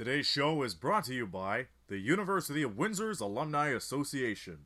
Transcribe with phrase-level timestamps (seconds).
[0.00, 4.60] Today's show is brought to you by the University of Windsor's Alumni Association.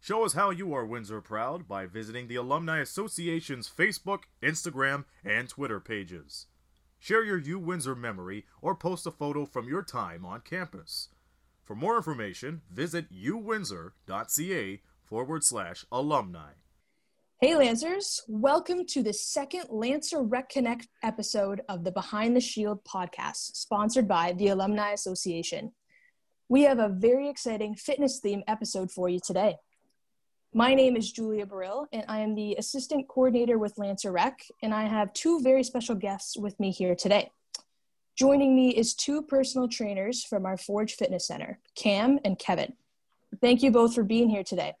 [0.00, 5.46] Show us how you are Windsor proud by visiting the Alumni Association's Facebook, Instagram, and
[5.46, 6.46] Twitter pages.
[6.98, 11.10] Share your U Windsor memory or post a photo from your time on campus.
[11.62, 16.52] For more information, visit uwindsor.ca forward slash alumni.
[17.44, 22.84] Hey Lancers, welcome to the second Lancer Rec Connect episode of the Behind the Shield
[22.84, 25.72] podcast, sponsored by the Alumni Association.
[26.48, 29.56] We have a very exciting fitness theme episode for you today.
[30.54, 34.72] My name is Julia Burrill, and I am the assistant coordinator with Lancer Rec, and
[34.72, 37.32] I have two very special guests with me here today.
[38.14, 42.74] Joining me is two personal trainers from our Forge Fitness Center, Cam and Kevin.
[43.40, 44.74] Thank you both for being here today.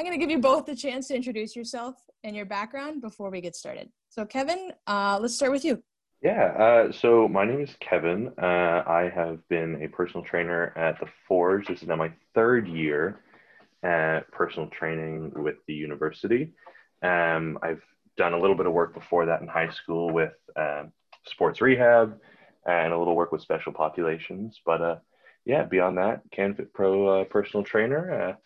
[0.00, 3.28] I'm going to give you both the chance to introduce yourself and your background before
[3.28, 3.90] we get started.
[4.08, 5.82] So, Kevin, uh, let's start with you.
[6.22, 8.32] Yeah, uh, so my name is Kevin.
[8.42, 11.66] Uh, I have been a personal trainer at the Forge.
[11.66, 13.20] This is now my third year
[13.82, 16.54] at personal training with the university.
[17.02, 17.82] Um, I've
[18.16, 20.92] done a little bit of work before that in high school with um,
[21.26, 22.18] sports rehab
[22.66, 24.62] and a little work with special populations.
[24.64, 24.96] But uh,
[25.44, 28.36] yeah, beyond that, CanFit Pro uh, personal trainer uh,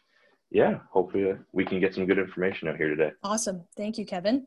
[0.54, 3.10] yeah, hopefully we can get some good information out here today.
[3.24, 3.64] Awesome.
[3.76, 4.46] Thank you, Kevin.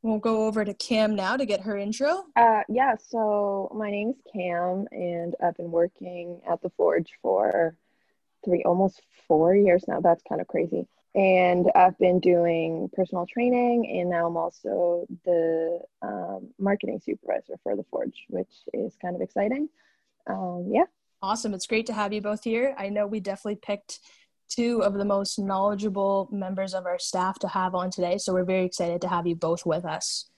[0.00, 2.24] We'll go over to Cam now to get her intro.
[2.36, 7.76] Uh, yeah, so my name's Cam, and I've been working at the Forge for
[8.46, 10.00] three, almost four years now.
[10.00, 10.88] That's kind of crazy.
[11.14, 17.76] And I've been doing personal training, and now I'm also the um, marketing supervisor for
[17.76, 19.68] the Forge, which is kind of exciting.
[20.26, 20.84] Um, yeah.
[21.20, 21.52] Awesome.
[21.52, 22.74] It's great to have you both here.
[22.78, 24.00] I know we definitely picked
[24.48, 28.18] two of the most knowledgeable members of our staff to have on today.
[28.18, 30.30] So we're very excited to have you both with us.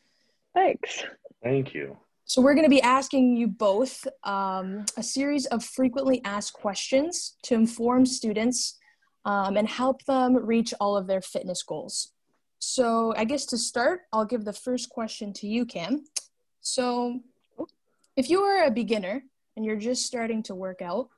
[0.55, 1.05] Thanks.
[1.43, 1.97] Thank you.
[2.25, 7.37] So we're going to be asking you both um, a series of frequently asked questions
[7.45, 8.77] to inform students
[9.25, 12.13] um, and help them reach all of their fitness goals.
[12.59, 16.05] So I guess to start, I'll give the first question to you, Cam.
[16.61, 17.21] So
[18.17, 19.23] if you are a beginner
[19.57, 21.09] and you're just starting to work out,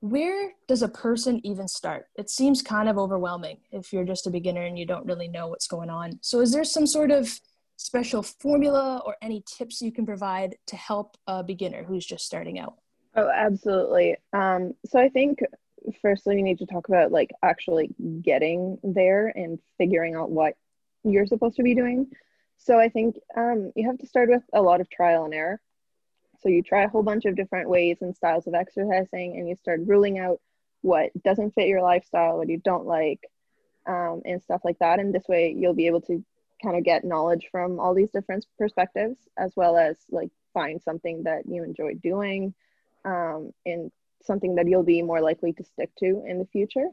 [0.00, 2.06] where does a person even start?
[2.16, 5.48] It seems kind of overwhelming if you're just a beginner and you don't really know
[5.48, 6.18] what's going on.
[6.22, 7.40] So, is there some sort of
[7.76, 12.58] special formula or any tips you can provide to help a beginner who's just starting
[12.58, 12.74] out?
[13.14, 14.16] Oh, absolutely.
[14.32, 15.40] Um, so, I think
[16.02, 20.54] firstly, we need to talk about like actually getting there and figuring out what
[21.04, 22.08] you're supposed to be doing.
[22.58, 25.60] So, I think um, you have to start with a lot of trial and error.
[26.46, 29.56] So you try a whole bunch of different ways and styles of exercising, and you
[29.56, 30.40] start ruling out
[30.80, 33.18] what doesn't fit your lifestyle, what you don't like,
[33.88, 35.00] um, and stuff like that.
[35.00, 36.24] And this way, you'll be able to
[36.62, 41.24] kind of get knowledge from all these different perspectives, as well as like find something
[41.24, 42.54] that you enjoy doing,
[43.04, 43.90] um, and
[44.22, 46.86] something that you'll be more likely to stick to in the future.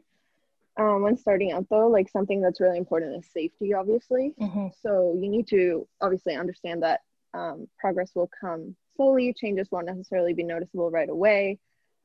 [0.76, 4.66] Um, when starting out though like something that's really important is safety obviously mm-hmm.
[4.82, 9.32] so you need to obviously understand that um, progress will come slowly.
[9.32, 11.58] Changes won't necessarily be noticeable right away.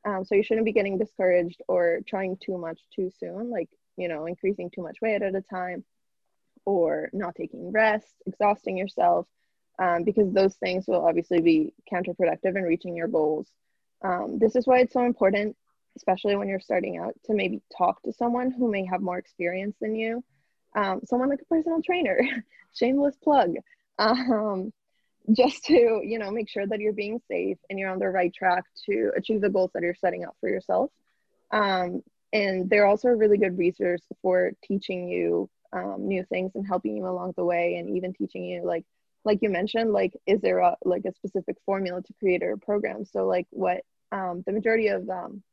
[0.06, 4.08] Um, so you shouldn't be getting discouraged or trying too much too soon, like, you
[4.08, 5.84] know, increasing too much weight at a time
[6.66, 9.28] or not taking rest, exhausting yourself,
[9.78, 13.48] um, because those things will obviously be counterproductive in reaching your goals.
[14.02, 15.58] Um, this is why it's so important,
[15.98, 19.76] especially when you're starting out, to maybe talk to someone who may have more experience
[19.82, 20.24] than you,
[20.76, 22.20] um, someone like a personal trainer,
[22.74, 23.56] shameless plug.
[23.98, 24.72] Um,
[25.34, 28.34] just to you know make sure that you're being safe and you're on the right
[28.34, 30.90] track to achieve the goals that you're setting up for yourself.
[31.52, 36.66] Um, and they're also a really good resource for teaching you um, new things and
[36.66, 38.86] helping you along the way and even teaching you like
[39.26, 43.06] like you mentioned like is there a like a specific formula to create a program?
[43.06, 43.82] So like what
[44.12, 45.44] um, the majority of um,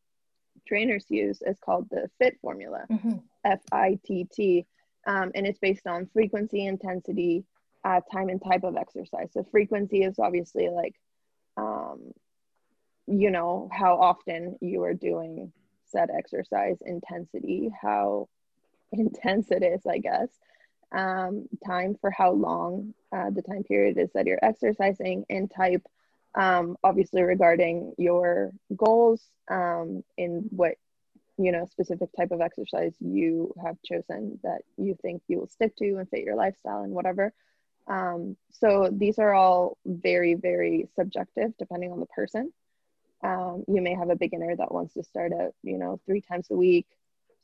[0.66, 3.19] trainers use is called the FITT formula mm-hmm.
[3.44, 4.66] f-i-t-t
[5.06, 7.44] um, and it's based on frequency intensity
[7.86, 9.28] uh, time and type of exercise.
[9.32, 10.97] So frequency is obviously like,
[11.56, 12.12] um,
[13.06, 15.53] you know, how often you are doing
[15.84, 18.28] said exercise, intensity, how
[18.92, 20.28] intense it is, I guess.
[20.91, 25.82] Um, time for how long uh, the time period is that you're exercising, and type,
[26.34, 30.74] um, obviously regarding your goals um, in what
[31.39, 35.77] you know specific type of exercise you have chosen that you think you will stick
[35.77, 37.32] to and fit your lifestyle and whatever
[37.86, 42.53] um, so these are all very, very subjective depending on the person.
[43.22, 46.48] Um, you may have a beginner that wants to start out, you know, three times
[46.50, 46.86] a week,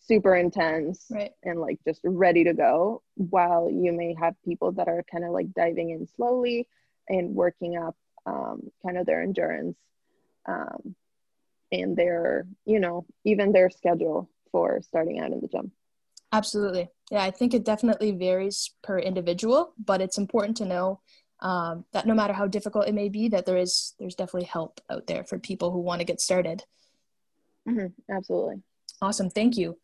[0.01, 1.33] super intense right.
[1.43, 5.31] and like just ready to go, while you may have people that are kind of
[5.31, 6.67] like diving in slowly
[7.09, 7.97] and working up
[8.27, 9.77] um, kind of their endurance.
[10.47, 10.97] Um,
[11.73, 15.73] in their you know even their schedule for starting out in the gym
[16.31, 21.01] absolutely yeah i think it definitely varies per individual but it's important to know
[21.43, 24.81] um, that no matter how difficult it may be that there is there's definitely help
[24.89, 26.65] out there for people who want to get started.
[27.69, 28.13] Mm-hmm.
[28.13, 28.63] absolutely.
[29.01, 29.79] Awesome thank you.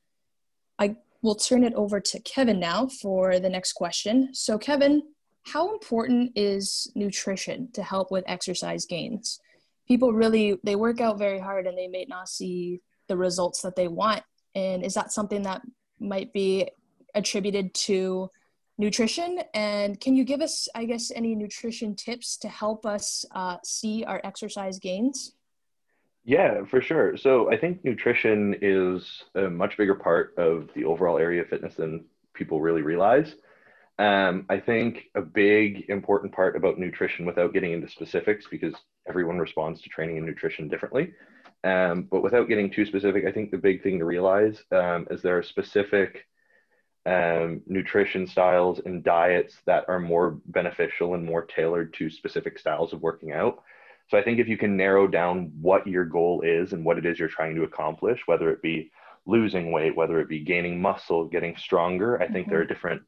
[0.78, 4.30] I will turn it over to kevin now for the next question.
[4.32, 5.02] So kevin
[5.44, 9.40] how important is nutrition to help with exercise gains?
[9.88, 13.75] People really they work out very hard and they may not see the results that
[13.75, 14.22] they want
[14.54, 15.62] and is that something that
[15.98, 16.69] might be
[17.14, 18.31] attributed to
[18.78, 19.40] nutrition.
[19.55, 24.05] And can you give us i guess any nutrition tips to help us uh, see
[24.05, 25.32] our exercise gains?
[26.25, 27.16] Yeah for sure.
[27.16, 31.75] So i think nutrition is a much bigger part of the overall area of fitness
[31.75, 33.34] than people really realize.
[33.99, 38.75] Um, I think a big important part about nutrition, without getting into specifics, because
[39.08, 41.14] everyone responds to training and nutrition differently,
[41.64, 45.20] um, but without getting too specific, I think the big thing to realize um, is
[45.20, 46.26] there are specific
[47.08, 52.93] um, nutrition styles and diets that are more beneficial and more tailored to specific styles
[52.93, 53.62] of working out.
[54.08, 57.06] So I think if you can narrow down what your goal is and what it
[57.06, 58.90] is you're trying to accomplish, whether it be
[59.25, 62.50] losing weight, whether it be gaining muscle, getting stronger, I think mm-hmm.
[62.50, 63.02] there are different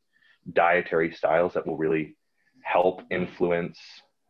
[0.51, 2.17] dietary styles that will really
[2.63, 3.79] help influence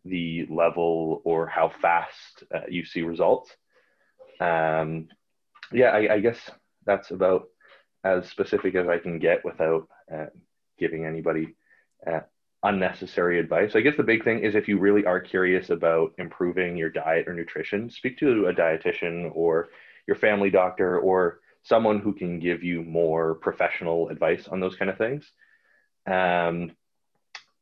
[0.05, 3.51] the level or how fast uh, you see results.
[4.41, 5.09] Um,
[5.73, 6.39] yeah, I, I, guess
[6.87, 7.49] that's about
[8.05, 10.27] as specific as I can get without uh,
[10.79, 11.55] giving anybody
[12.07, 12.21] uh,
[12.63, 13.73] unnecessary advice.
[13.75, 17.29] I guess the big thing is if you really are curious about improving your diet
[17.29, 19.69] or nutrition, speak to a dietitian or
[20.07, 24.91] your family doctor or someone who can give you more professional advice on those kind
[24.91, 25.31] of things.
[26.07, 26.73] Um,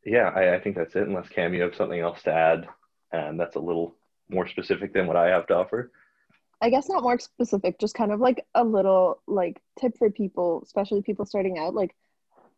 [0.05, 1.07] yeah, I, I, think that's it.
[1.07, 2.69] Unless Cam, you have something else to add,
[3.13, 3.97] and that's a little
[4.29, 5.91] more specific than what I have to offer.
[6.61, 10.63] I guess not more specific, just kind of like a little like tip for people,
[10.65, 11.75] especially people starting out.
[11.75, 11.95] Like,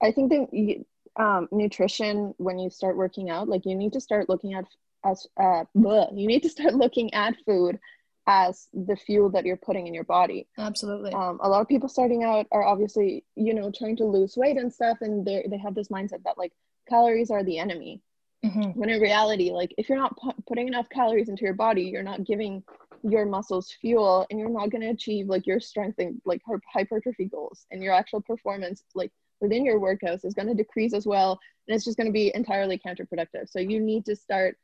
[0.02, 0.84] I think that
[1.16, 4.64] um, nutrition when you start working out, like you need to start looking at
[5.04, 7.78] as uh, bleh, you need to start looking at food
[8.26, 10.46] as the fuel that you're putting in your body.
[10.58, 11.12] Absolutely.
[11.12, 14.56] Um, a lot of people starting out are obviously, you know, trying to lose weight
[14.56, 16.52] and stuff, and they they have this mindset that like
[16.88, 18.02] calories are the enemy.
[18.44, 18.78] Mm-hmm.
[18.78, 22.02] When in reality, like if you're not pu- putting enough calories into your body, you're
[22.02, 22.62] not giving
[23.02, 26.40] your muscles fuel, and you're not going to achieve like your strength and like
[26.72, 31.06] hypertrophy goals, and your actual performance like within your workouts is going to decrease as
[31.06, 33.48] well, and it's just going to be entirely counterproductive.
[33.48, 34.56] So you need to start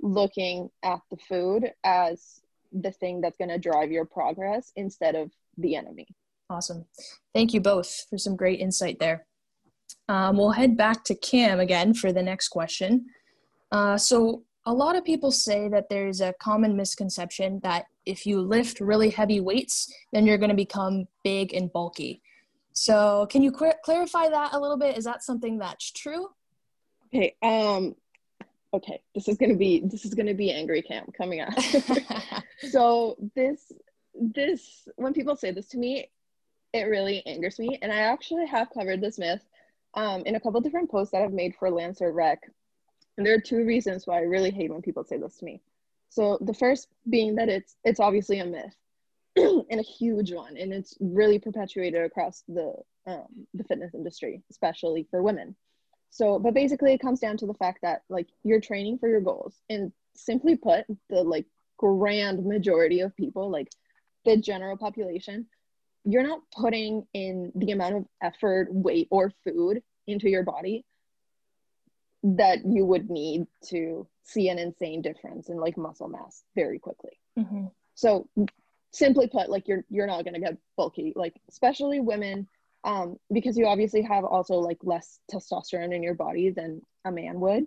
[0.00, 2.40] looking at the food as
[2.72, 6.06] the thing that's going to drive your progress instead of the enemy.
[6.48, 6.86] Awesome.
[7.34, 9.26] Thank you both for some great insight there.
[10.08, 13.06] Um, we'll head back to Cam again for the next question.
[13.72, 18.40] Uh, so, a lot of people say that there's a common misconception that if you
[18.40, 22.20] lift really heavy weights, then you're going to become big and bulky.
[22.72, 24.98] So, can you qu- clarify that a little bit?
[24.98, 26.28] Is that something that's true?
[27.06, 27.34] Okay.
[27.42, 27.96] Um,
[28.72, 31.52] okay this is gonna be this is gonna be angry Cam coming out
[32.70, 33.72] so this
[34.14, 36.10] this when people say this to me
[36.72, 39.42] it really angers me and i actually have covered this myth
[39.94, 42.40] um, in a couple different posts that i've made for lancer rec
[43.16, 45.60] and there are two reasons why i really hate when people say this to me.
[46.10, 48.74] So the first being that it's it's obviously a myth
[49.36, 50.56] and a huge one.
[50.56, 52.74] And it's really perpetuated across the
[53.06, 55.56] um, the fitness industry especially for women.
[56.10, 59.20] So, but basically, it comes down to the fact that like you're training for your
[59.20, 61.46] goals, and simply put, the like
[61.78, 63.68] grand majority of people, like
[64.24, 65.46] the general population,
[66.04, 70.84] you're not putting in the amount of effort, weight, or food into your body
[72.22, 77.18] that you would need to see an insane difference in like muscle mass very quickly.
[77.38, 77.66] Mm-hmm.
[77.94, 78.28] So
[78.92, 81.12] simply put, like you're you're not gonna get bulky.
[81.16, 82.48] Like especially women
[82.84, 87.40] um, because you obviously have also like less testosterone in your body than a man
[87.40, 87.66] would.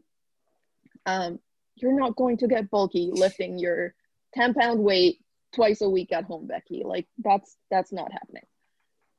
[1.06, 1.40] Um,
[1.76, 3.94] you're not going to get bulky lifting your
[4.36, 5.20] 10 pound weight
[5.54, 6.84] twice a week at home, Becky.
[6.86, 8.44] Like that's that's not happening.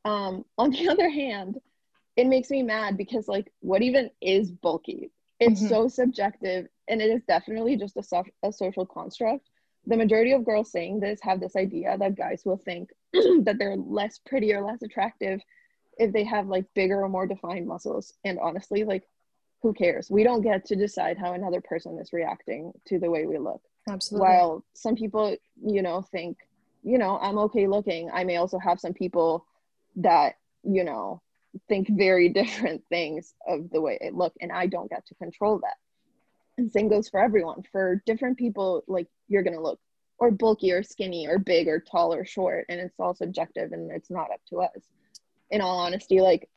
[0.04, 1.58] Um, on the other hand,
[2.16, 5.10] it makes me mad because like what even is bulky?
[5.44, 5.68] It's mm-hmm.
[5.68, 9.48] so subjective and it is definitely just a, so- a social construct.
[9.86, 13.76] The majority of girls saying this have this idea that guys will think that they're
[13.76, 15.40] less pretty or less attractive
[15.98, 18.14] if they have like bigger or more defined muscles.
[18.24, 19.04] And honestly, like
[19.62, 20.10] who cares?
[20.10, 23.62] We don't get to decide how another person is reacting to the way we look.
[23.88, 24.28] Absolutely.
[24.28, 26.38] While some people, you know, think,
[26.82, 29.46] you know, I'm okay looking, I may also have some people
[29.96, 31.22] that, you know,
[31.68, 35.60] think very different things of the way it look and I don't get to control
[35.60, 35.76] that.
[36.56, 37.64] And same goes for everyone.
[37.72, 39.80] For different people, like you're gonna look
[40.18, 43.90] or bulky or skinny or big or tall or short and it's all subjective and
[43.90, 44.88] it's not up to us
[45.50, 46.48] in all honesty like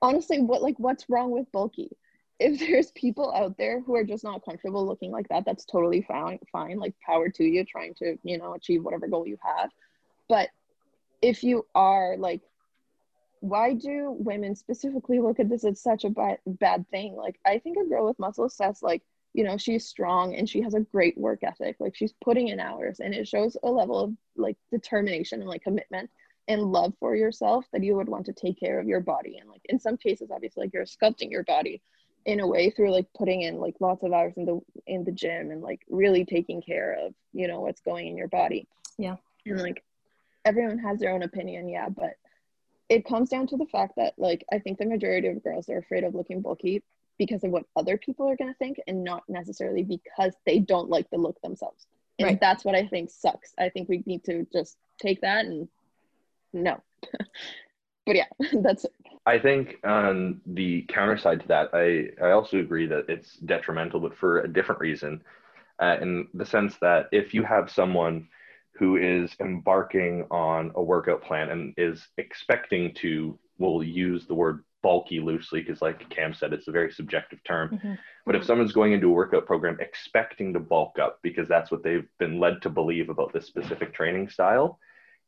[0.00, 1.90] honestly what like what's wrong with bulky
[2.38, 6.02] if there's people out there who are just not comfortable looking like that that's totally
[6.02, 9.70] fine fine like power to you trying to you know achieve whatever goal you have
[10.28, 10.48] but
[11.20, 12.40] if you are like
[13.42, 17.16] why do women specifically look at this as such a bad, bad thing?
[17.16, 19.02] Like i think a girl with muscles says like
[19.34, 21.76] you know she's strong and she has a great work ethic.
[21.80, 25.64] Like she's putting in hours and it shows a level of like determination and like
[25.64, 26.08] commitment
[26.46, 29.38] and love for yourself that you would want to take care of your body.
[29.40, 31.82] And like in some cases obviously like you're sculpting your body
[32.24, 35.10] in a way through like putting in like lots of hours in the in the
[35.10, 38.68] gym and like really taking care of you know what's going in your body.
[38.98, 39.16] Yeah.
[39.46, 39.82] And like
[40.44, 42.14] everyone has their own opinion yeah but
[42.92, 45.78] it comes down to the fact that like i think the majority of girls are
[45.78, 46.82] afraid of looking bulky
[47.18, 50.90] because of what other people are going to think and not necessarily because they don't
[50.90, 51.86] like the look themselves
[52.18, 52.40] and Right.
[52.40, 55.68] that's what i think sucks i think we need to just take that and
[56.52, 56.82] no
[58.06, 58.26] but yeah
[58.62, 58.86] that's
[59.26, 64.00] I think on the counter side to that, I, I also agree that it's detrimental,
[64.00, 65.22] but for a different reason.
[65.80, 68.28] Uh, in the sense that if you have someone
[68.74, 74.64] who is embarking on a workout plan and is expecting to, we'll use the word
[74.82, 77.78] bulky loosely because, like Cam said, it's a very subjective term.
[77.78, 77.98] Mhm.
[78.26, 81.82] But if someone's going into a workout program expecting to bulk up because that's what
[81.82, 84.78] they've been led to believe about this specific training style,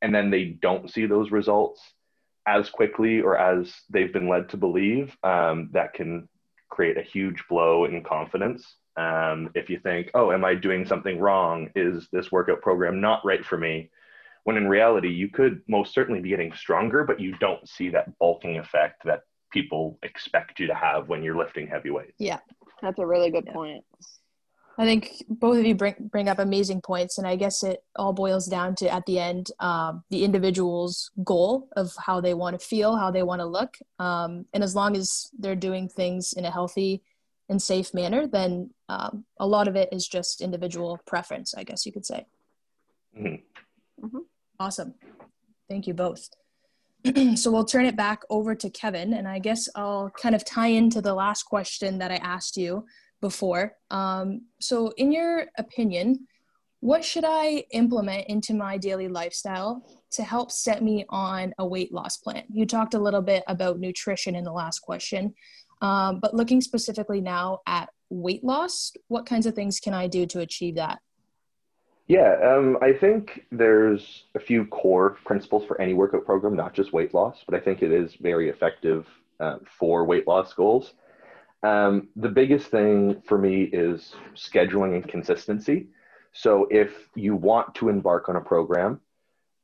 [0.03, 1.95] and then they don't see those results
[2.47, 6.29] as quickly or as they've been led to believe, um, that can
[6.69, 8.77] create a huge blow in confidence.
[8.97, 11.71] Um, if you think, oh, am I doing something wrong?
[11.75, 13.91] Is this workout program not right for me?
[14.45, 18.17] When in reality, you could most certainly be getting stronger, but you don't see that
[18.19, 19.23] bulking effect that
[19.53, 22.15] people expect you to have when you're lifting heavy weights.
[22.19, 22.39] Yeah,
[22.83, 23.53] that's a really good Yeah.
[23.53, 23.85] point
[24.77, 28.13] I think both of you bring bring up amazing points, and I guess it all
[28.13, 32.67] boils down to at the end um, the individual's goal of how they want to
[32.67, 36.45] feel, how they want to look, um, and as long as they're doing things in
[36.45, 37.03] a healthy
[37.49, 41.85] and safe manner, then um, a lot of it is just individual preference, I guess
[41.85, 42.27] you could say.
[43.17, 43.43] Mhm.
[44.59, 44.95] Awesome,
[45.69, 46.29] thank you both.
[47.37, 50.69] so we'll turn it back over to Kevin, and I guess I'll kind of tie
[50.69, 52.87] into the last question that I asked you
[53.21, 53.77] before.
[53.91, 56.27] Um, so, in your opinion,
[56.81, 59.83] what should I implement into my daily lifestyle
[60.13, 62.45] to help set me on a weight loss plan?
[62.51, 65.35] You talked a little bit about nutrition in the last question,
[65.81, 70.27] um, but looking specifically now at weight loss, what kinds of things can I do
[70.27, 71.01] to achieve that?
[72.07, 76.93] Yeah, um, I think there's a few core principles for any workout program, not just
[76.93, 79.07] weight loss, but I think it is very effective
[79.41, 80.93] uh, for weight loss goals.
[81.63, 85.89] Um, the biggest thing for me is scheduling and consistency.
[86.33, 89.01] So if you want to embark on a program,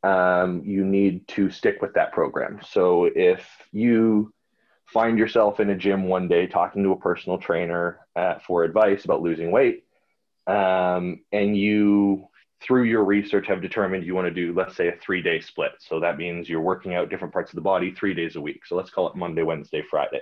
[0.03, 2.61] um, you need to stick with that program.
[2.67, 4.33] So if you
[4.93, 9.05] find yourself in a gym one day talking to a personal trainer uh, for advice
[9.05, 9.85] about losing weight,
[10.47, 12.27] um, and you
[12.63, 15.73] through your research have determined you want to do let's say a three day split.
[15.79, 18.67] So that means you're working out different parts of the body three days a week.
[18.67, 20.21] So let's call it monday wednesday friday.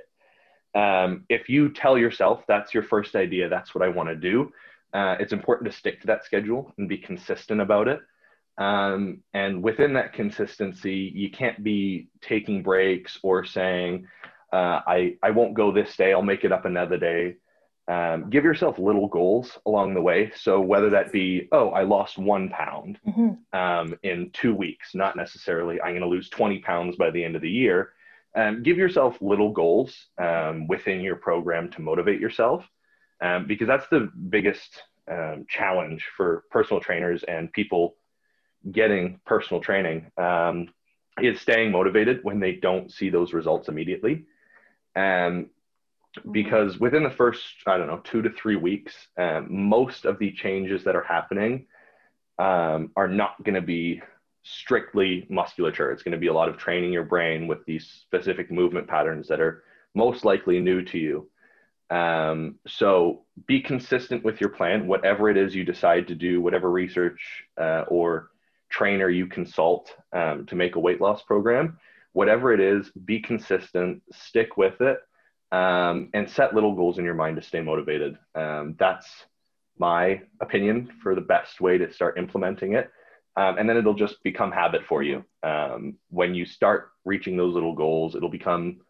[0.75, 4.53] Um, if you tell yourself that's your first idea that's what i want to do
[4.93, 8.01] uh, it's important to stick to that schedule and be consistent about it.
[8.57, 14.07] Um, and within that consistency you can't be taking breaks or saying
[14.53, 17.37] uh, I, I won't go this day i'll make it up another day
[17.89, 20.31] um, give yourself little goals along the way.
[20.37, 23.39] So whether that be, oh, I lost one pound Mhm.
[23.55, 27.35] um, in two weeks, not necessarily I'm going to lose 20 pounds by the end
[27.35, 27.95] of the year.
[28.35, 32.69] Um, give yourself little goals um, within your program to motivate yourself,
[33.23, 37.97] um, because that's the biggest um, challenge for personal trainers and people
[38.71, 40.69] getting personal training um,
[41.23, 44.27] is staying motivated when they don't see those results immediately.
[44.99, 45.51] Um,
[46.33, 50.33] because within the first i don't know two to three weeks um, most of the
[50.33, 51.67] changes that are happening
[52.39, 54.03] um, are not going to be
[54.43, 55.91] strictly musculature.
[55.91, 59.29] It's going to be a lot of training your brain with these specific movement patterns
[59.29, 59.65] that are
[59.95, 61.31] most likely new to you.
[61.91, 64.87] Um, so be consistent with your plan.
[64.87, 68.31] Whatever it is you decide to do whatever research uh, or
[68.71, 71.79] trainer you consult um, to make a weight loss program
[72.19, 74.99] whatever it is be consistent stick with it
[75.53, 78.19] um, and set little goals in your mind to stay motivated.
[78.35, 79.07] Um, that's
[79.79, 82.91] my opinion for the best way to start implementing it.
[83.37, 85.25] Um, and then it'll just become habit for you.
[85.45, 88.81] Um, when you start reaching those little goals, it'll become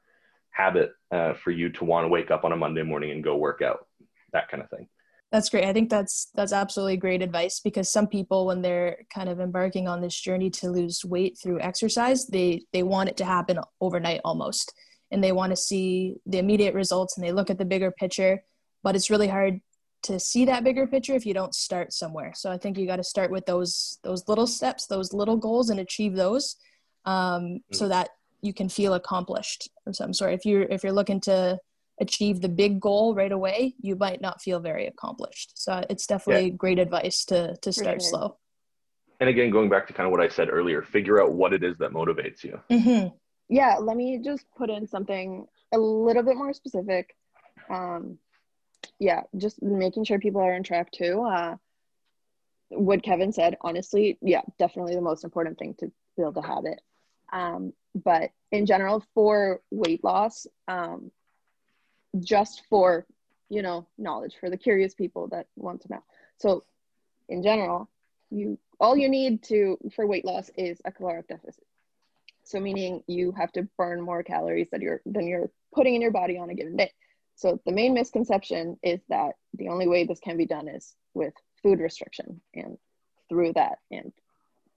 [0.50, 3.36] habit uh, for you to want to wake up on a Monday morning and go
[3.36, 3.86] work out,
[4.32, 4.88] that kind of thing.
[5.30, 5.64] That's great.
[5.64, 9.86] I think that's that's absolutely great advice because some people when they're kind of embarking
[9.86, 14.22] on this journey to lose weight through exercise, they they want it to happen overnight
[14.24, 14.72] almost.
[15.10, 18.42] And they want to see the immediate results and they look at the bigger picture,
[18.82, 19.60] but it's really hard
[20.02, 22.32] to see that bigger picture if you don't start somewhere.
[22.34, 25.68] So I think you got to start with those those little steps, those little goals
[25.68, 26.56] and achieve those
[27.04, 27.74] um, mm-hmm.
[27.74, 30.32] so that you can feel accomplished of some sort.
[30.32, 31.58] If you're if you're looking to
[32.00, 35.52] achieve the big goal right away, you might not feel very accomplished.
[35.54, 36.56] So it's definitely yeah.
[36.56, 38.10] great advice to to start sure.
[38.10, 38.38] slow.
[39.20, 41.64] And again, going back to kind of what I said earlier, figure out what it
[41.64, 42.60] is that motivates you.
[42.70, 43.08] Mm-hmm.
[43.48, 47.16] Yeah, let me just put in something a little bit more specific.
[47.68, 48.18] Um,
[48.98, 51.22] yeah, just making sure people are on track too.
[51.22, 51.56] Uh,
[52.68, 56.80] what Kevin said, honestly, yeah, definitely the most important thing to build a habit.
[57.32, 61.10] Um, but in general, for weight loss, um,
[62.18, 63.06] just for
[63.48, 66.02] you know knowledge for the curious people that want to know.
[66.38, 66.64] So
[67.28, 67.88] in general
[68.30, 71.64] you all you need to for weight loss is a caloric deficit.
[72.44, 76.10] So meaning you have to burn more calories that you're than you're putting in your
[76.10, 76.92] body on a given day.
[77.36, 81.34] So the main misconception is that the only way this can be done is with
[81.62, 82.78] food restriction and
[83.28, 84.12] through that and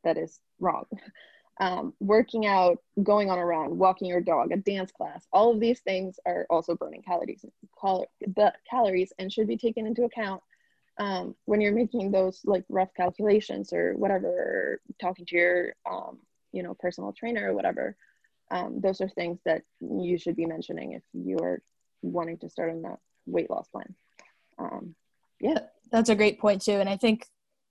[0.04, 0.86] that is wrong
[1.60, 5.60] um, working out, going on a run, walking your dog, a dance class, all of
[5.60, 7.46] these things are also burning calories,
[7.79, 10.41] cal- the calories and should be taken into account
[10.98, 16.20] um, when you're making those like rough calculations or whatever, talking to your, um,
[16.51, 17.96] you know, personal trainer or whatever.
[18.50, 21.62] Um, those are things that you should be mentioning if you're
[22.01, 23.96] wanting to start on that weight loss plan.
[24.58, 24.96] Um,
[25.39, 25.60] yeah.
[25.91, 26.74] That's a great point too.
[26.74, 27.25] And I think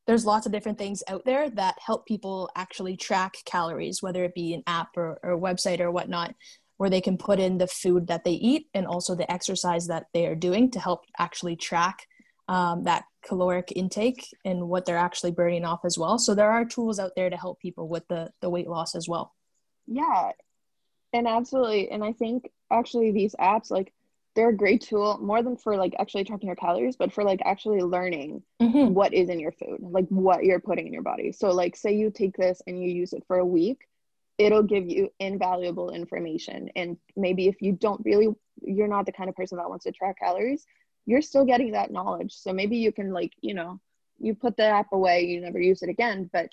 [0.07, 4.35] there's lots of different things out there that help people actually track calories, whether it
[4.35, 6.35] be an app or, or website or whatnot,
[6.79, 10.07] where they can put in the food that they eat and also the exercise that
[10.15, 12.07] they are doing to help actually track
[12.49, 16.19] um, that caloric intake and what they're actually burning off as well.
[16.19, 19.07] So there are tools out there to help people with the, the weight loss as
[19.09, 19.35] well.
[19.87, 20.33] Yeah,
[21.13, 21.91] and absolutely.
[21.91, 23.93] And I think actually these apps, like
[24.35, 27.41] they're a great tool more than for like actually tracking your calories but for like
[27.45, 28.93] actually learning mm-hmm.
[28.95, 31.33] what is in your food like what you're putting in your body.
[31.33, 33.87] So like say you take this and you use it for a week
[34.39, 36.71] it'll give you invaluable information.
[36.75, 38.29] And maybe if you don't really
[38.63, 40.65] you're not the kind of person that wants to track calories
[41.07, 42.33] you're still getting that knowledge.
[42.33, 43.81] So maybe you can like you know
[44.19, 46.51] you put the app away you never use it again but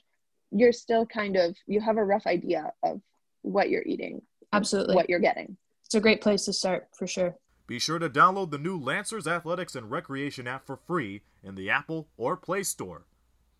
[0.52, 3.02] you're still kind of you have a rough idea of
[3.42, 4.96] what you're eating absolutely.
[4.96, 5.58] what you're getting.
[5.86, 7.36] It's a great place to start for sure
[7.68, 11.70] be sure to download the new Lancers Athletics and Recreation app for free in the
[11.70, 13.06] Apple or Play Store.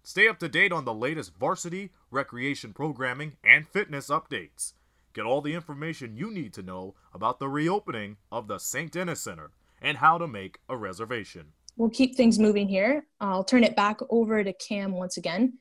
[0.02, 4.72] Stay up to date on the latest varsity, recreation programming, and fitness updates.
[5.14, 8.90] Get all the information you need to know about the reopening of the St.
[8.90, 11.48] Denis Center and how to make a reservation.
[11.76, 13.06] We'll keep things moving here.
[13.20, 15.58] I'll turn it back over to Cam once again.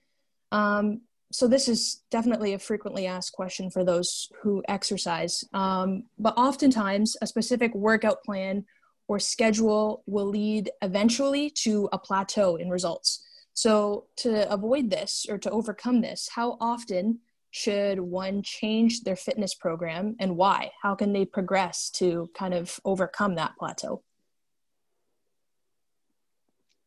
[0.52, 1.00] Um,
[1.32, 5.44] so this is definitely a frequently asked question for those who exercise.
[5.52, 8.64] Um, but oftentimes a specific workout plan
[9.08, 13.24] or schedule will lead eventually to a plateau in results.
[13.54, 19.54] So to avoid this or to overcome this how often should one change their fitness
[19.54, 20.72] program and why?
[20.82, 24.02] How can they progress to kind of overcome that plateau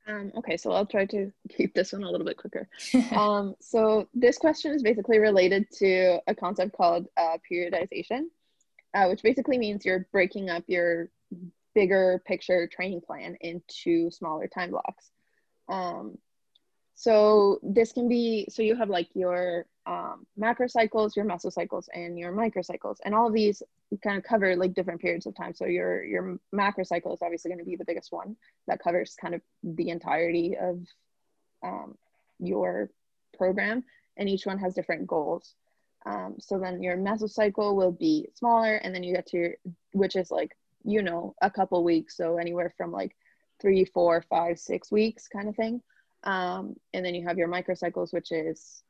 [0.10, 2.68] um, okay, so I'll try to keep this one a little bit quicker.
[3.16, 8.26] um, so this question is basically related to a concept called uh, periodization,
[8.94, 11.10] uh, which basically means you're breaking up your
[11.76, 15.12] bigger picture training plan into smaller time blocks.
[15.68, 16.18] Um,
[17.00, 22.20] so this can be, so you have like your um, macro cycles, your mesocycles, and
[22.20, 23.64] your microcycles, and all of these
[24.04, 25.54] kind of cover like different periods of time.
[25.54, 28.36] So your your macro cycle is obviously going to be the biggest one
[28.68, 30.82] that covers kind of the entirety of
[31.64, 31.98] um,
[32.38, 32.90] your
[33.38, 33.86] program,
[34.18, 35.54] and each one has different goals.
[36.06, 39.52] Um, so then your mesocycle will be smaller, and then you get to your,
[39.94, 40.52] which is like
[40.84, 43.16] you know a couple weeks, so anywhere from like
[43.62, 45.82] three, four, five, six weeks kind of thing.
[46.24, 48.84] Um, and then you have your microcycles, which is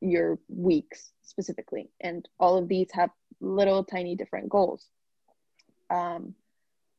[0.00, 1.90] your weeks specifically.
[2.00, 4.86] And all of these have little tiny different goals.
[5.90, 6.34] Um,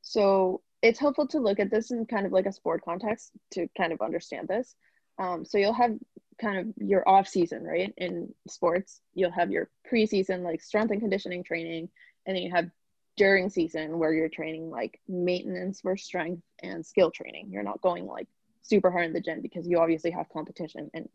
[0.02, 3.67] so it's helpful to look at this in kind of like a sport context to
[3.78, 4.76] kind of understand this.
[5.20, 5.98] Um, so you'll have
[6.39, 7.94] kind of your off season, right?
[7.98, 11.89] In sports, you'll have your preseason, like strength and conditioning training,
[12.26, 12.70] and then you have
[13.17, 17.50] during season where you're training like maintenance for strength and skill training.
[17.52, 18.28] You're not going like
[18.62, 21.10] super hard in the gym because you obviously have competition and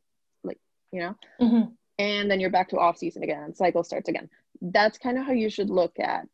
[0.45, 0.59] like
[0.93, 1.17] you know?
[1.41, 1.71] Mm-hmm.
[1.99, 4.29] and then you're back to off season again and cycle starts again.
[4.61, 6.29] That's kind of how you should look at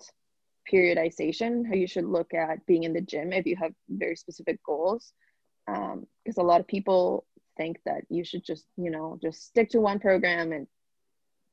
[0.70, 4.62] periodization how you should look at being in the gym if you have very specific
[4.64, 5.12] goals.
[5.66, 9.70] Because um, a lot of people think that you should just you know just stick
[9.70, 10.66] to one program and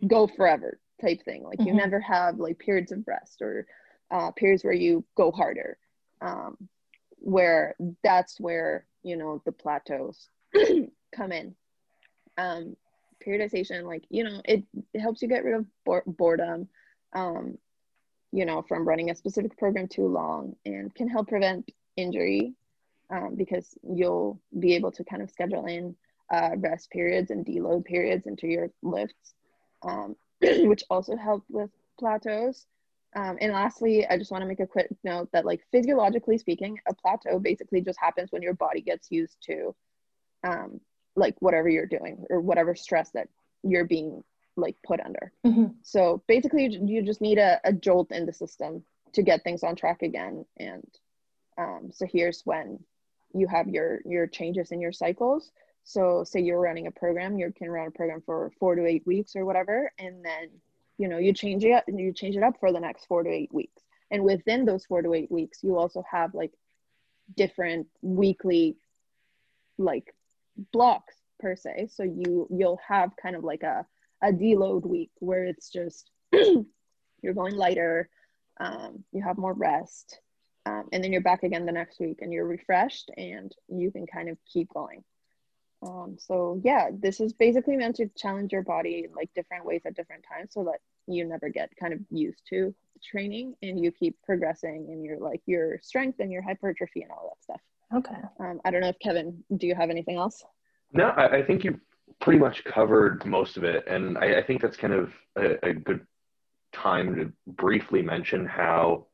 [0.08, 1.44] go forever type thing.
[1.44, 1.70] Like mm-hmm.
[1.70, 3.68] you never have like periods of rest or
[4.12, 5.78] uh, periods where you go harder.
[6.22, 6.58] Um,
[7.22, 10.30] where that's where you know the plateaus
[11.16, 11.56] come in.
[12.38, 12.76] Um,
[13.26, 16.68] periodization like you know it, it helps you get rid of boredom
[17.14, 17.58] um,
[18.32, 22.54] you know from running a specific program too long and can help prevent injury
[23.10, 25.96] um, because you'll be able to kind of schedule in
[26.32, 29.34] uh, rest periods and deload periods into your lifts
[29.84, 32.66] um, which also help with plateaus
[33.16, 36.78] um, and lastly, I just want to make a quick note that, like, physiologically speaking,
[36.88, 39.76] a plateau basically just happens when your body gets used to,
[40.44, 40.80] um,
[41.16, 43.28] like, whatever you're doing or whatever stress that
[43.64, 44.24] you're being
[44.56, 45.32] like put under.
[45.46, 45.68] Mm-hmm.
[45.82, 49.76] So basically, you just need a, a, jolt in the system to get things on
[49.76, 50.46] track again.
[50.58, 50.86] And
[51.58, 52.80] um, so here's when
[53.34, 55.52] you have your your changes in your cycles.
[55.84, 59.06] So say you're running a program, you can run a program for four to eight
[59.08, 60.50] weeks or whatever, and then
[61.00, 63.54] you know you change it you change it up for the next four to eight
[63.54, 63.82] weeks.
[64.12, 66.52] And within those four to eight weeks you also have like
[67.36, 68.78] different weekly
[69.78, 70.14] like
[70.72, 71.90] blocks per se.
[71.92, 73.86] So you you'll have kind of like a
[74.22, 78.10] a deload week where it's just you're going lighter
[78.60, 80.20] um, you have more rest
[80.66, 84.06] um, and then you're back again the next week and you're refreshed and you can
[84.06, 85.04] kind of keep going
[85.82, 89.82] um, so yeah, this is basically meant to challenge your body in like different ways
[89.86, 93.92] at different times so that you never get kind of used to training and you
[93.92, 97.62] keep progressing in your like your strength and your hypertrophy and all that stuff.
[97.96, 98.22] Okay.
[98.40, 100.44] Um, I don't know if Kevin, do you have anything else?
[100.92, 101.80] No, I, I think you
[102.20, 103.88] pretty much covered most of it.
[103.88, 106.06] And I, I think that's kind of a, a, good
[106.74, 109.08] time to briefly mention how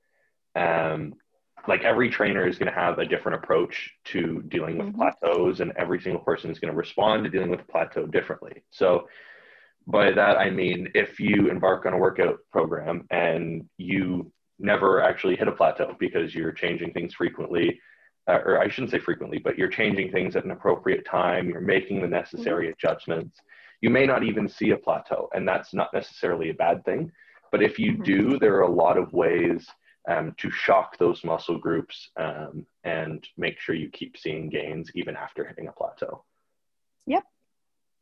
[0.56, 1.14] um,
[1.68, 4.98] like every trainer is going to have a different approach to dealing with mm-hmm.
[4.98, 8.64] plateaus and every single person is going to respond to dealing with a plateau differently
[8.72, 9.08] so
[9.88, 15.36] by that i mean if you embark on a workout program and you never actually
[15.36, 17.80] hit a plateau because you're changing things frequently
[18.28, 21.62] uh, or i shouldn't say frequently but you're changing things at an appropriate time you're
[21.62, 22.74] making the necessary mm-hmm.
[22.74, 23.40] adjustments
[23.82, 27.12] you may not even see a plateau and that's not necessarily a bad thing
[27.52, 28.04] but if you mm-hmm.
[28.04, 29.68] do there are a lot of ways
[30.08, 35.16] um, to shock those muscle groups um, and make sure you keep seeing gains even
[35.16, 36.24] after hitting a plateau.
[37.08, 37.24] Yep.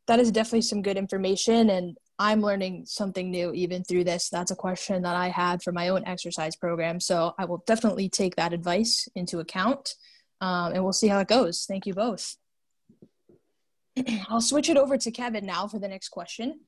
[0.06, 1.70] That is definitely some good information.
[1.70, 4.28] And I'm learning something new even through this.
[4.28, 7.00] That's a question that I had for my own exercise program.
[7.00, 9.94] So I will definitely take that advice into account
[10.40, 11.64] um, and we'll see how it goes.
[11.66, 12.36] Thank you both.
[14.28, 16.60] I'll switch it over to Kevin now for the next question.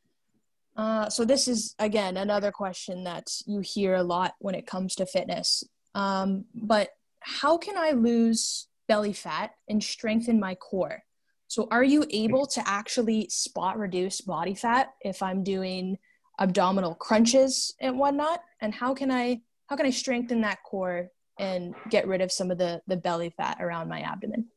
[0.77, 4.95] Uh, so this is again another question that you hear a lot when it comes
[4.97, 5.65] to fitness.
[5.95, 11.03] Um, but how can I lose belly fat and strengthen my core?
[11.49, 15.97] So are you able to actually spot reduce body fat if I'm doing
[16.39, 18.41] abdominal crunches and whatnot?
[18.61, 21.09] And how can I how can I strengthen that core
[21.39, 24.49] and get rid of some of the the belly fat around my abdomen?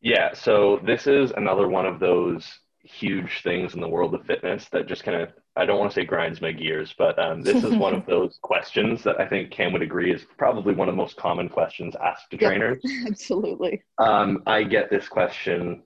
[0.00, 2.46] Yeah, so this is another one of those
[2.82, 5.94] huge things in the world of fitness that just kind of I don't want to
[5.94, 9.50] say grinds my gears, but um, this is one of those questions that I think
[9.50, 12.82] Cam would agree is probably one of the most common questions asked to trainers.
[13.06, 13.82] Absolutely.
[13.98, 15.82] Um, I get this question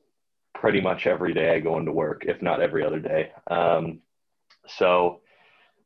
[0.54, 3.30] pretty much every day I go into work, if not every other day.
[3.48, 4.00] Um,
[4.66, 5.20] so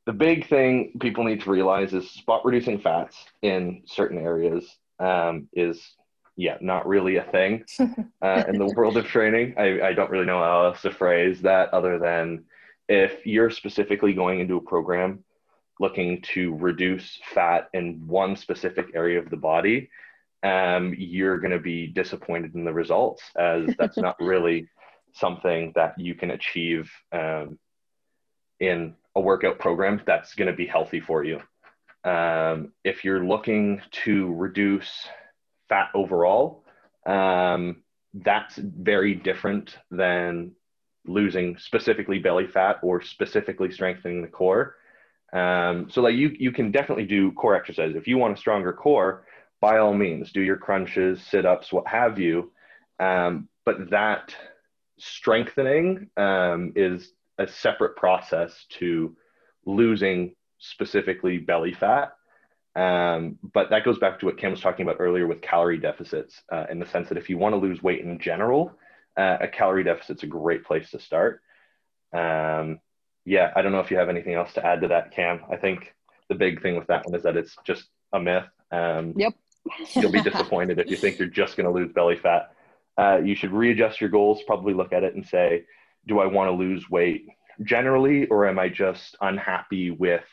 [0.07, 5.49] the big thing people need to realize is spot reducing fats in certain areas um,
[5.53, 5.94] is
[6.37, 7.64] yeah, not really a thing
[8.23, 9.55] uh, in the world of training.
[9.57, 12.44] I, I don't really know how else to phrase that other than
[12.88, 15.25] if you're specifically going into a program
[15.81, 19.90] looking to reduce fat in one specific area of the body,
[20.42, 24.68] um, you're going to be disappointed in the results as that's not really
[25.14, 27.59] something that you can achieve um,
[28.61, 31.40] in a workout program that's going to be healthy for you.
[32.05, 35.09] Um, if you're looking to reduce
[35.68, 36.64] fat overall,
[37.07, 40.53] um, that's very different than
[41.07, 44.77] losing specifically belly fat or specifically strengthening the core.
[45.33, 48.73] Um, so like you you can definitely do core exercise if you want a stronger
[48.73, 49.27] core.
[49.61, 52.53] By all means, do your crunches, sit ups, what have you.
[53.01, 54.35] Um, but that
[54.99, 59.17] strengthening um, is a separate process to
[59.64, 62.12] losing specifically belly fat.
[62.77, 66.43] Um, but that goes back to what Kim was talking about earlier with calorie deficits,
[66.53, 68.77] uh, in the sense that if you want to lose weight in general,
[69.16, 71.40] uh, a calorie deficit's a great place to start.
[72.12, 72.81] Um,
[73.24, 75.40] yeah, I don't know if you have anything else to add to that, Cam.
[75.50, 75.94] I think
[76.29, 78.44] the big thing with that one is that it's just a myth.
[78.70, 79.35] Um, yep.
[79.94, 82.55] you'll be disappointed if you think you're just going to lose belly fat.
[82.98, 85.64] uh, you should readjust your goals, probably look at it and say,
[86.07, 87.29] do I want to lose weight
[87.62, 90.24] generally, or am I just unhappy with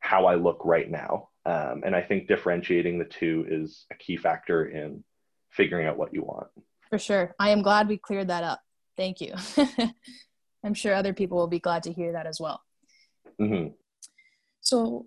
[0.00, 1.30] how I look right now?
[1.46, 5.04] Um, and I think differentiating the two is a key factor in
[5.50, 6.48] figuring out what you want.
[6.94, 7.34] For sure.
[7.40, 8.60] I am glad we cleared that up.
[8.96, 9.34] Thank you.
[10.64, 12.62] I'm sure other people will be glad to hear that as well.
[13.40, 13.72] Mm-hmm.
[14.60, 15.06] So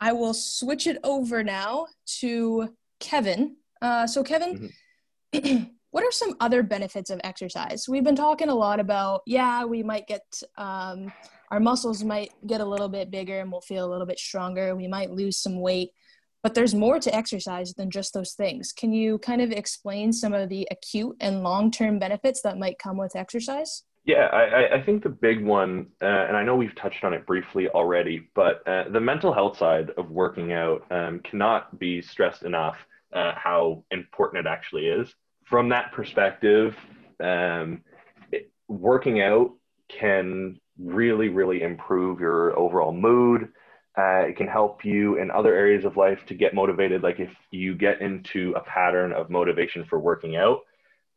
[0.00, 1.86] I will switch it over now
[2.18, 3.54] to Kevin.
[3.80, 4.72] Uh, so, Kevin,
[5.32, 5.62] mm-hmm.
[5.92, 7.88] what are some other benefits of exercise?
[7.88, 10.24] We've been talking a lot about, yeah, we might get
[10.58, 11.12] um,
[11.52, 14.74] our muscles might get a little bit bigger and we'll feel a little bit stronger.
[14.74, 15.90] We might lose some weight,
[16.42, 18.72] but there's more to exercise than just those things.
[18.72, 22.78] Can you kind of explain some of the acute and long term benefits that might
[22.78, 23.84] come with exercise?
[24.04, 27.24] Yeah, I, I think the big one, uh, and I know we've touched on it
[27.24, 32.42] briefly already, but uh, the mental health side of working out um, cannot be stressed
[32.42, 32.76] enough
[33.12, 35.14] uh, how important it actually is.
[35.44, 36.76] From that perspective,
[37.22, 37.82] um,
[38.32, 39.52] it, working out
[39.88, 43.50] can really, really improve your overall mood.
[43.96, 47.02] Uh, it can help you in other areas of life to get motivated.
[47.02, 50.60] Like if you get into a pattern of motivation for working out,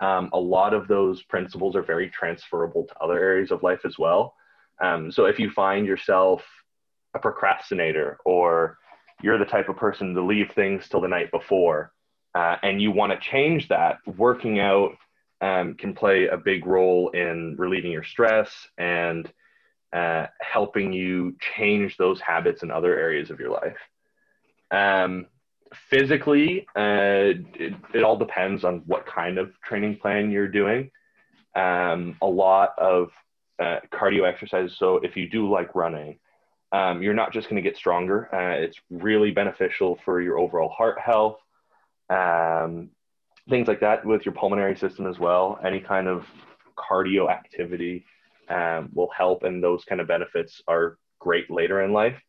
[0.01, 3.97] um, a lot of those principles are very transferable to other areas of life as
[3.97, 4.33] well.
[4.81, 6.43] Um, so if you find yourself
[7.13, 8.77] a procrastinator or
[9.21, 11.93] you're the type of person to leave things till the night before
[12.35, 14.91] uh, and you want to change that, working out
[15.39, 19.31] um, can play a big role in relieving your stress and
[19.95, 23.77] uh, helping you change those habits in other areas of your life.
[24.69, 25.27] Um,
[25.89, 30.91] physically, uh, it, it, all depends on what kind of training plan you're doing.
[31.55, 33.09] Um, a lot of
[33.63, 34.77] uh, cardio exercises.
[34.77, 36.19] So if you do like running,
[36.73, 38.27] um, you're not just going to get stronger.
[38.35, 41.37] Uh, it's really beneficial for your overall heart health,
[42.09, 42.89] um,
[43.49, 45.57] things like that with your pulmonary system as well.
[45.63, 46.25] Any kind of
[46.77, 48.03] cardio activity
[48.49, 52.19] um, will help, and those kind of benefits are great later in life,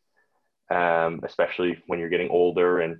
[0.71, 2.99] um, especially when you're getting older and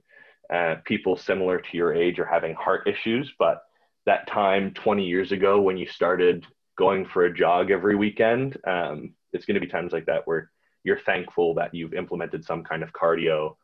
[0.53, 3.62] uh, people similar to your age are having heart issues, but
[4.06, 6.45] that time 20 years ago when you started
[6.77, 10.49] going for a jog every weekend, um, it's going to be times like that where
[10.84, 13.56] you're thankful that you've implemented some kind of cardio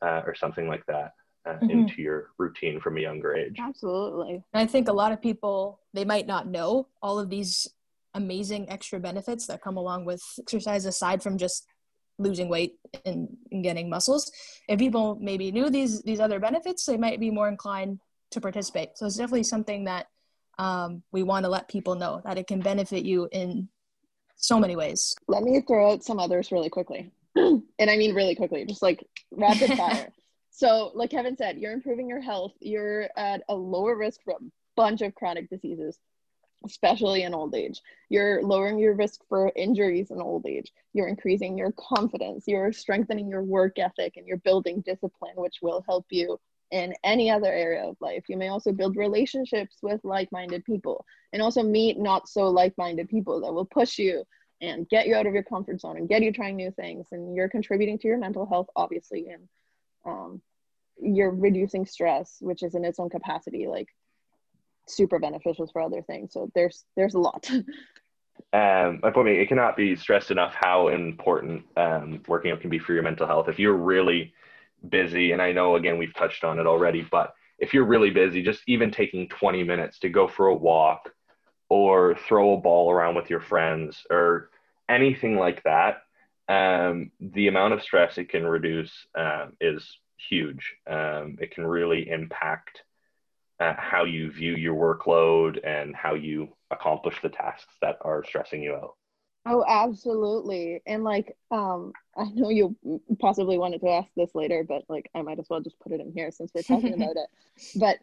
[0.00, 1.12] uh, or something like that
[1.46, 1.70] uh, mm-hmm.
[1.70, 3.56] into your routine from a younger age.
[3.60, 4.42] Absolutely.
[4.52, 7.68] And I think a lot of people, they might not know all of these
[8.14, 11.66] amazing extra benefits that come along with exercise aside from just
[12.18, 14.30] losing weight and, and getting muscles.
[14.68, 18.90] If people maybe knew these these other benefits, they might be more inclined to participate.
[18.96, 20.06] So it's definitely something that
[20.58, 23.68] um, we want to let people know that it can benefit you in
[24.36, 25.14] so many ways.
[25.28, 27.10] Let me throw out some others really quickly.
[27.36, 30.12] and I mean really quickly, just like rapid fire.
[30.50, 32.52] so, like Kevin said, you're improving your health.
[32.60, 34.44] You're at a lower risk for a
[34.76, 35.98] bunch of chronic diseases
[36.64, 37.80] especially in old age.
[38.08, 40.72] You're lowering your risk for injuries in old age.
[40.92, 42.44] You're increasing your confidence.
[42.46, 46.38] You're strengthening your work ethic and you're building discipline, which will help you
[46.70, 48.24] in any other area of life.
[48.28, 52.76] You may also build relationships with like minded people and also meet not so like
[52.78, 54.24] minded people that will push you
[54.62, 57.08] and get you out of your comfort zone and get you trying new things.
[57.12, 59.28] And you're contributing to your mental health, obviously.
[59.28, 59.48] And
[60.06, 60.40] um,
[61.00, 63.66] you're reducing stress, which is in its own capacity.
[63.66, 63.88] Like
[64.86, 66.32] super beneficial for other things.
[66.32, 67.48] So there's there's a lot.
[68.52, 72.78] um, for me, it cannot be stressed enough how important um, working out can be
[72.78, 73.48] for your mental health.
[73.48, 74.34] If you're really
[74.88, 78.42] busy, and I know again we've touched on it already, but if you're really busy,
[78.42, 81.12] just even taking 20 minutes to go for a walk
[81.68, 84.50] or throw a ball around with your friends or
[84.88, 86.02] anything like that,
[86.48, 89.96] um, the amount of stress it can reduce um, is
[90.28, 90.74] huge.
[90.90, 92.82] Um, it can really impact
[93.60, 98.62] uh, how you view your workload and how you accomplish the tasks that are stressing
[98.62, 98.94] you out.
[99.44, 100.82] Oh, absolutely.
[100.86, 102.76] And like, um, I know you
[103.18, 106.00] possibly wanted to ask this later, but like, I might as well just put it
[106.00, 107.28] in here since we're talking about it.
[107.74, 107.98] But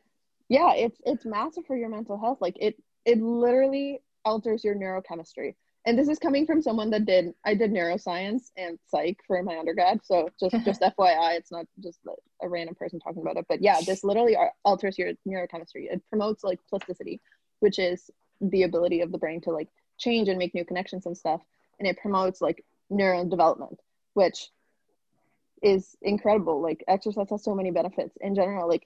[0.49, 2.39] yeah, it's it's massive for your mental health.
[2.41, 7.33] Like, it it literally alters your neurochemistry and this is coming from someone that did
[7.45, 10.01] I did neuroscience and psych for my undergrad.
[10.03, 11.99] So just just FYI, it's not just
[12.41, 13.45] a random person talking about it.
[13.47, 15.91] But yeah, this literally alters your neurochemistry.
[15.91, 17.21] It promotes like plasticity,
[17.59, 18.09] which is
[18.41, 21.41] the ability of the brain to like change and make new connections and stuff.
[21.79, 23.79] And it promotes like neuron development,
[24.13, 24.49] which
[25.61, 26.61] is incredible.
[26.61, 28.67] Like exercise has so many benefits in general.
[28.67, 28.85] Like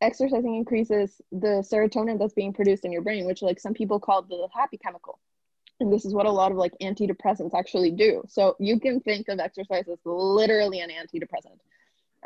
[0.00, 4.22] exercising increases the serotonin that's being produced in your brain, which like some people call
[4.22, 5.18] the happy chemical
[5.80, 8.22] and this is what a lot of like antidepressants actually do.
[8.28, 11.58] So you can think of exercise as literally an antidepressant.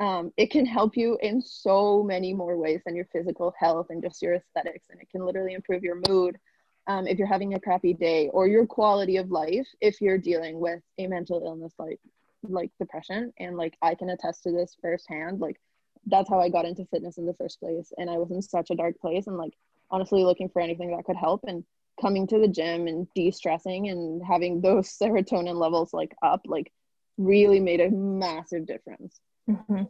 [0.02, 4.02] Um, it can help you in so many more ways than your physical health and
[4.02, 6.38] just your aesthetics and it can literally improve your mood
[6.86, 10.58] um, if you're having a crappy day or your quality of life if you're dealing
[10.58, 12.00] with a mental illness like
[12.42, 13.32] like depression.
[13.38, 15.40] And like i can attest to this firsthand.
[15.40, 15.60] Like
[16.06, 17.92] that's how i got into fitness in the first place.
[17.98, 19.52] And i was in such a dark place and like
[19.90, 21.44] honestly looking for anything that could help.
[21.46, 21.64] And
[22.02, 26.70] coming to the gym and de-stressing and having those serotonin levels like up like
[27.16, 29.20] really made a massive difference.
[29.48, 29.82] Mm-hmm.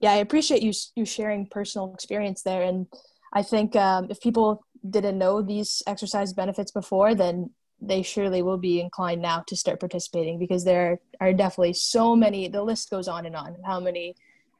[0.00, 2.62] yeah i appreciate you you sharing personal experience there.
[2.62, 2.86] And
[3.34, 7.50] i think um, if people didn't know these exercise benefits before then
[7.82, 12.48] they surely will be inclined now to start participating because there are definitely so many
[12.48, 14.14] the list goes on and on how many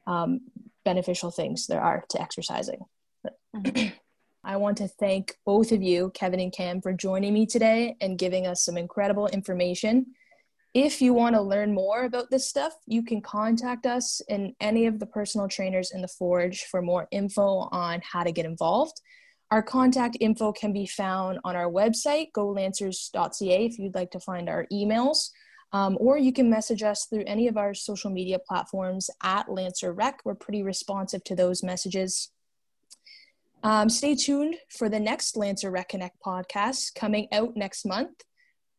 [0.05, 0.41] um,
[0.85, 2.81] beneficial things there are to exercising
[4.43, 8.17] I want to thank both of you, Kevin and Cam, for joining me today and
[8.17, 10.07] giving us some incredible information.
[10.73, 14.87] If you want to learn more about this stuff, you can contact us and any
[14.87, 18.99] of the personal trainers in the Forge for more info on how to get involved.
[19.51, 24.49] Our contact info can be found on our website, golancers.ca, if you'd like to find
[24.49, 25.29] our emails.
[25.73, 29.93] Um, or you can message us through any of our social media platforms at Lancer
[29.93, 30.21] Rec.
[30.25, 32.29] We're pretty responsive to those messages.
[33.63, 38.23] Um, stay tuned for the next Lancer Reconnect podcast coming out next month.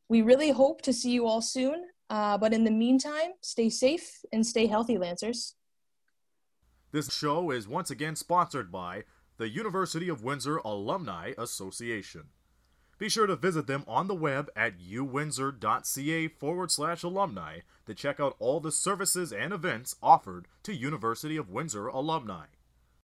[0.09, 1.85] We really hope to see you all soon.
[2.11, 5.55] Uh, but in the meantime, stay safe and stay healthy, Lancers.
[6.91, 9.05] This show is once again sponsored by
[9.39, 12.25] the University of Windsor Alumni Association.
[12.99, 18.21] Be sure to visit them on the web at uwindsor.ca forward slash alumni to check
[18.21, 22.45] out all the services and events offered to University of Windsor alumni.